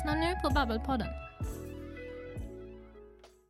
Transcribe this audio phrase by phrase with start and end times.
[0.00, 1.08] lyssnar nu på Babbelpodden.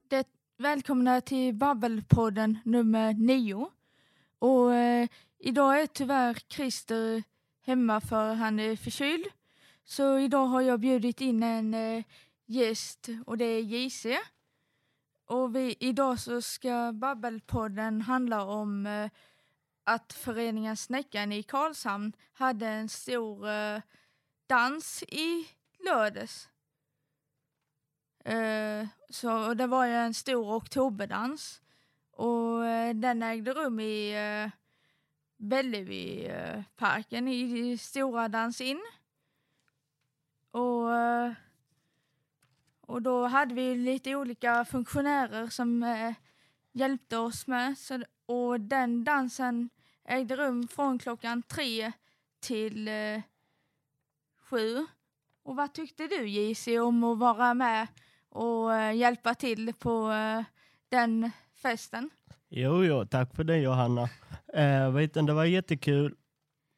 [0.08, 0.26] Det,
[0.58, 3.70] välkomna till Babbelpodden nummer nio.
[4.38, 5.08] Och eh,
[5.38, 7.22] idag är tyvärr Christer
[7.66, 9.24] hemma för han är förkyld.
[9.84, 12.04] Så idag har jag bjudit in en eh,
[12.46, 14.06] gäst och det är JC.
[15.26, 19.10] Och vi, idag så ska Babbelpodden handla om eh,
[19.84, 23.80] att föreningen Snäckan i Karlshamn hade en stor eh,
[24.46, 25.48] dans i
[25.84, 26.48] lördags.
[28.24, 31.62] Eh, så det var ju en stor oktoberdans
[32.10, 34.50] och eh, den ägde rum i eh,
[35.36, 38.80] Bellevueparken i Stora Dansin.
[40.50, 41.32] Och, eh,
[42.80, 46.14] och då hade vi lite olika funktionärer som eh,
[46.72, 47.78] hjälpte oss med.
[47.78, 49.70] Så, och den dansen
[50.04, 51.92] ägde rum från klockan tre
[52.40, 53.22] till eh,
[54.40, 54.86] sju.
[55.42, 57.86] Och vad tyckte du JC om att vara med
[58.28, 60.44] och eh, hjälpa till på eh,
[60.88, 61.30] den
[61.62, 62.10] festen?
[62.48, 64.08] Jo, jo, tack för det Johanna.
[64.54, 66.14] Eh, vet du, det var jättekul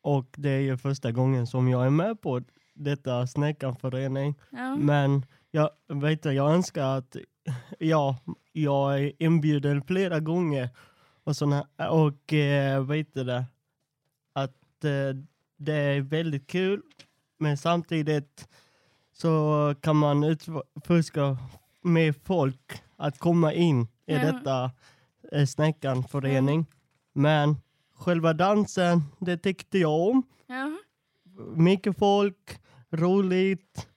[0.03, 2.43] och det är ju första gången som jag är med på
[2.75, 4.35] detta Snäckanförening.
[4.51, 4.77] Ja.
[4.77, 7.17] Men jag, vet du, jag önskar att
[7.79, 8.19] ja,
[8.53, 10.69] jag är inbjuden flera gånger
[11.25, 13.45] och, såna, och eh, vet du det,
[14.33, 15.17] att eh,
[15.57, 16.83] det är väldigt kul
[17.43, 18.49] men samtidigt
[19.13, 21.37] så kan man utforska
[21.83, 24.19] med folk att komma in i Ja.
[24.33, 24.71] detta
[25.33, 26.67] eh, Snäckanförening.
[27.13, 27.57] Men
[27.95, 30.23] själva dansen, det tyckte jag om.
[30.47, 30.73] Ja.
[31.57, 32.59] Mycket folk,
[32.91, 33.89] roligt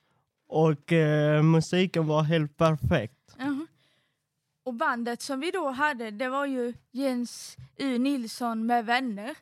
[0.47, 3.35] och eh, musiken var helt perfekt.
[3.37, 3.65] Ja.
[4.63, 9.35] Och bandet som vi då hade, det var ju Jens U Nilsson med vänner.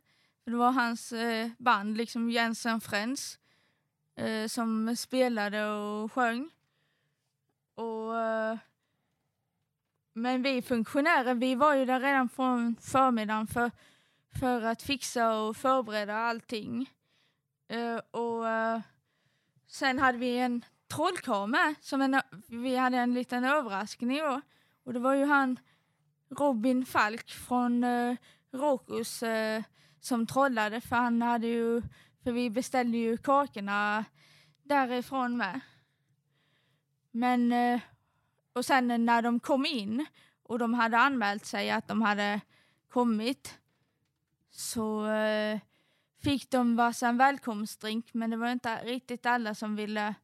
[0.45, 3.39] Det var hans eh, band, liksom Jensen Friends,
[4.15, 6.49] eh, som spelade och sjöng.
[7.75, 8.57] Och, eh,
[10.13, 13.71] men vi funktionärer, vi var ju där redan från förmiddagen för,
[14.39, 16.89] för att fixa och förbereda allting.
[17.67, 18.81] Eh, och eh,
[19.67, 24.41] sen hade vi en trollkarl med, som en, vi hade en liten överraskning då.
[24.83, 25.59] Och det var ju han
[26.29, 28.15] Robin Falk från eh,
[28.51, 29.63] Rokus eh,
[29.99, 31.81] som trollade för han hade ju,
[32.23, 34.05] för vi beställde ju kakorna
[34.63, 35.59] därifrån med.
[37.11, 37.81] Men, eh,
[38.53, 40.05] och sen när de kom in
[40.43, 42.41] och de hade anmält sig att de hade
[42.89, 43.59] kommit
[44.49, 45.59] så eh,
[46.21, 50.15] fick de varsin välkomstdrink men det var inte riktigt alla som ville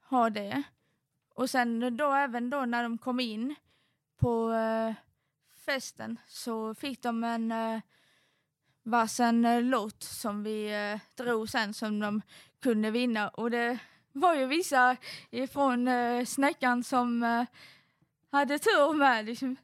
[0.00, 0.62] ha det.
[1.34, 3.54] Och sen då även då när de kom in
[4.16, 4.94] på eh,
[5.66, 7.52] festen så fick de en
[8.88, 12.22] varsin eh, lott som vi eh, drog sen som de
[12.60, 13.78] kunde vinna och det
[14.12, 14.96] var ju vissa
[15.30, 17.44] ifrån eh, snäckan som eh,
[18.30, 19.56] hade tur med liksom.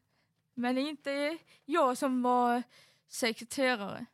[0.55, 2.63] Men inte jag som var
[3.09, 4.07] sekreterare.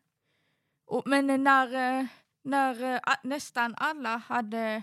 [0.84, 2.06] Och, men när, eh,
[2.42, 4.82] när eh, nästan alla hade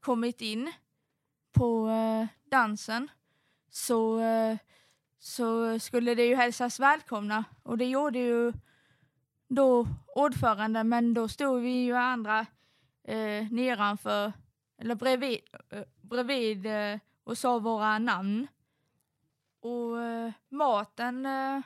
[0.00, 0.72] kommit in
[1.52, 3.10] på eh, dansen
[3.70, 4.20] så,
[5.18, 8.52] så skulle det ju hälsas välkomna och det gjorde ju
[9.48, 12.46] då ordförande, men då stod vi ju andra
[13.04, 14.32] eh, nedanför
[14.78, 18.46] eller bredvid, eh, bredvid eh, och sa våra namn.
[19.60, 21.60] Och eh, maten eh,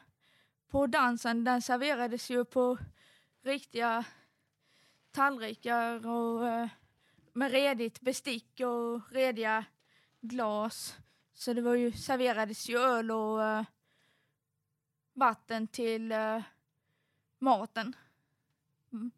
[0.69, 2.79] på dansen den serverades ju på
[3.43, 4.05] riktiga
[5.11, 6.69] tallrikar och eh,
[7.33, 9.65] med redigt bestick och rediga
[10.21, 10.97] glas.
[11.35, 13.65] Så det var ju, serverades ju öl och eh,
[15.15, 16.43] vatten till eh,
[17.43, 17.97] maten.
[18.93, 19.11] Mm,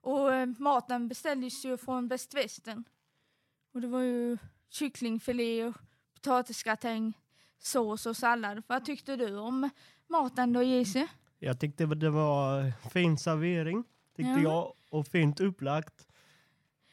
[0.00, 2.84] och eh, maten beställdes ju från Bäst Västern.
[3.72, 4.38] Och det var ju
[4.70, 5.74] kycklingfilé och
[6.14, 7.12] potatisgratäng,
[7.58, 8.62] sås och sallad.
[8.66, 9.70] Vad tyckte du om
[10.08, 10.96] maten då JC?
[11.38, 13.84] Jag tyckte det var fin servering,
[14.16, 14.40] tyckte Ja.
[14.40, 16.06] jag, och fint upplagt.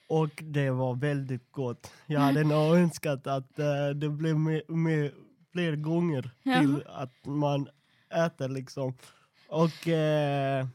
[0.10, 1.92] Och det var väldigt gott.
[2.06, 5.12] Jag hade nog önskat att eh, det blev med, med
[5.52, 6.60] fler gånger Ja.
[6.60, 7.70] till att man
[8.10, 8.94] äter liksom.
[9.52, 10.68] Och eh,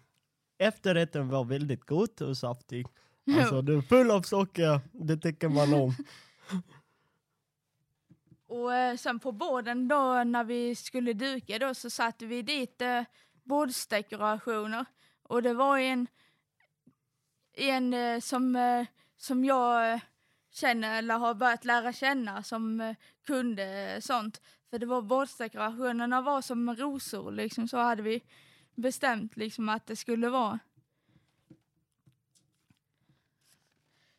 [0.58, 2.86] efterrätten var väldigt god och saftig.
[3.38, 5.94] Alltså det är full av socker, det tycker man om.
[8.48, 12.82] Och eh, sen på borden då när vi skulle duka då så satte vi dit
[12.82, 13.02] eh,
[13.42, 14.84] bordsdekorationer.
[15.22, 16.06] Och det var en,
[17.52, 18.86] en eh, som, eh,
[19.16, 20.00] som jag eh,
[20.52, 22.96] känner eller har börjat lära känna som eh,
[23.26, 24.40] kunde sånt.
[24.70, 28.22] För det var bordsdekorationerna var som rosor liksom så hade vi
[28.76, 30.58] bestämt liksom att det skulle vara.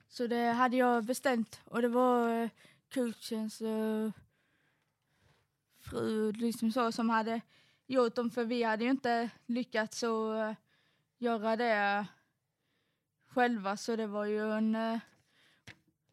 [0.09, 2.49] Så det hade jag bestämt och det var eh,
[2.93, 4.11] coachens uh,
[5.79, 7.41] fru liksom så, som hade
[7.87, 10.53] gjort dem för vi hade ju inte lyckats att uh,
[11.17, 12.05] göra det
[13.27, 14.75] själva så det var ju en...
[14.75, 14.99] Uh,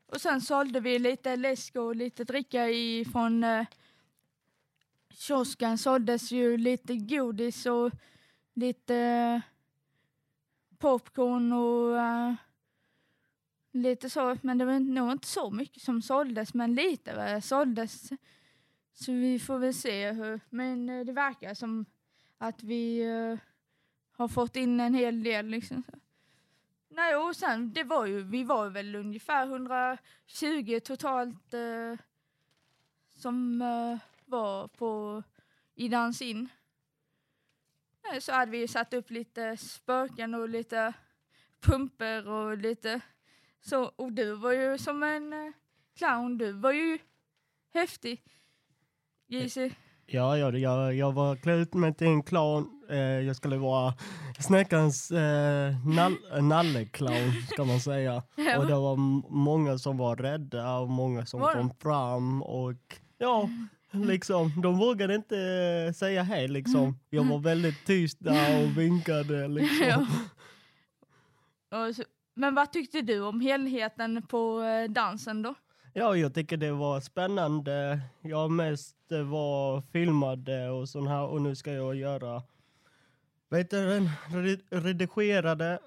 [0.07, 3.67] och sen sålde vi lite läsk och lite dricka ifrån uh,
[5.11, 7.93] kiosken såldes ju lite godis och
[8.55, 9.41] lite eh,
[10.79, 12.35] popcorn och uh,
[13.73, 18.11] lite så, men det var nog inte så mycket som såldes, men lite såldes.
[18.93, 21.87] Så vi får väl se hur, men eh, det verkar som
[22.39, 23.39] att vi uh,
[24.13, 25.83] har fått in en hel del liksom.
[25.91, 25.99] Så.
[26.89, 31.99] Nej, och sen det var ju, vi var väl ungefär 120 totalt uh,
[33.17, 33.59] som
[34.25, 35.23] var på
[35.75, 36.49] i dans in.
[38.21, 40.93] Så hade vi satt upp lite spöken och lite
[41.63, 43.01] pumper och lite
[43.61, 43.85] så.
[43.85, 45.53] Och du var ju som en uh,
[45.99, 46.99] clown, du var ju
[47.75, 48.23] häftig.
[49.29, 49.57] JC.
[50.07, 52.71] Ja, ja jag, jag var klädd mig till en clown.
[52.91, 53.95] Eh, jag skulle vara
[54.39, 58.23] snäckarens eh, nall, nalleklown, ska man säga.
[58.37, 58.59] Ja.
[58.59, 58.97] Och det var
[59.35, 61.59] många som var rädda och många som Var det?
[61.59, 62.43] kom fram.
[62.43, 63.49] Och ja,
[64.07, 65.39] liksom, de vågade inte
[65.87, 66.99] eh, säga hej liksom.
[67.11, 70.07] Jag var väldigt tyst där och vinkade liksom.
[71.71, 71.93] Ja.
[72.37, 75.55] Men vad tyckte du om helheten på eh, dansen då?
[75.93, 78.01] Ja, jag tycker det var spännande.
[78.21, 82.43] Jag mest eh, var filmade och sån här och nu ska jag göra
[83.51, 84.09] vet du,
[84.71, 85.79] redigerade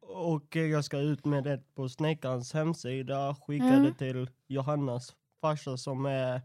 [0.00, 3.94] och jag ska ut med det på Snäckans hemsida, skicka Mm.
[3.94, 6.42] till Johannas farsa som är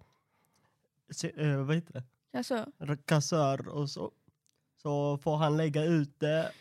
[1.09, 2.04] se- eh, vad heter det?
[2.38, 2.65] Alltså,
[3.06, 4.12] kassör och så.
[4.81, 6.51] Så får han lägga ut det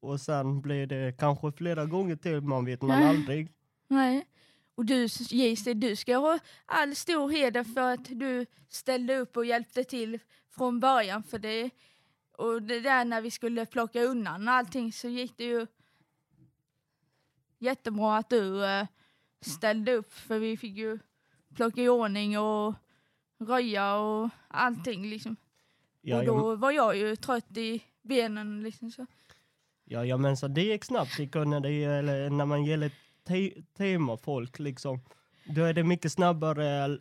[0.00, 3.08] och sen blir det kanske flera gånger till, man vet man Nej.
[3.08, 3.52] aldrig.
[3.88, 4.26] nej.
[4.74, 9.46] Och du JC, du ska ha all stor heder för att du ställde upp och
[9.46, 10.18] hjälpte till
[10.50, 11.70] från början för det.
[12.32, 15.66] Och det där när vi skulle plocka undan allting så gick det ju
[17.58, 18.86] jättebra att du eh,
[19.40, 20.98] ställde upp för vi fick ju
[21.54, 22.74] plocka i ordning och
[23.38, 25.36] röja och allting liksom.
[26.00, 29.06] Ja, och då var jag ju trött i benen liksom så.
[29.84, 31.16] Ja, ja men så det gick snabbt.
[31.16, 32.90] Det kunde det, eller när man gäller
[33.26, 35.00] te tema folk liksom.
[35.44, 36.98] Då är det mycket snabbare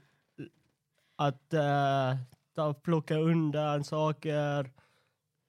[1.15, 2.17] att uh,
[2.55, 4.71] ta, plocka undan saker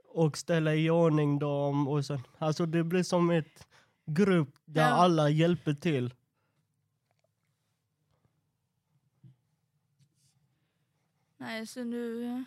[0.08, 1.88] och ställa i ordning dem.
[1.88, 3.66] Och sen, alltså det blir som ett
[4.06, 4.88] grupp där Ja.
[4.88, 6.14] alla hjälper till.
[11.48, 12.44] Nej, så nu...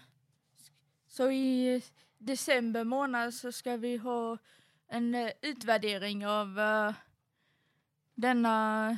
[1.07, 1.83] Så i
[2.17, 4.37] december månad så ska vi ha
[4.87, 6.93] en eh, utvärdering av eh,
[8.15, 8.97] denna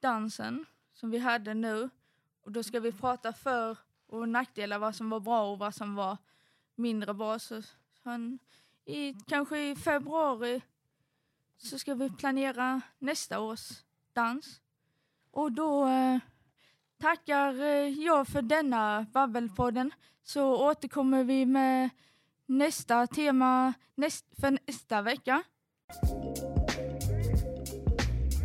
[0.00, 1.90] dansen som vi hade nu.
[2.42, 5.94] Och då ska vi prata för och nackdelar, vad som var bra och vad som
[5.94, 6.16] var
[6.74, 7.38] mindre bra.
[7.38, 7.62] Så
[8.02, 8.38] han,
[8.84, 10.62] i, kanske i februari
[11.56, 13.70] så ska vi planera nästa års
[14.12, 14.60] dans.
[15.30, 16.18] Och då eh,
[17.06, 19.90] tackar eh, jag för denna Babbelpodden
[20.22, 21.90] så återkommer vi med
[22.46, 25.42] nästa tema näst, för nästa vecka.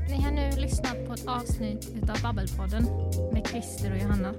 [0.09, 2.83] Ni har nu lyssnat på ett avsnitt av Babbelpodden
[3.33, 4.33] med Christer och Johanna.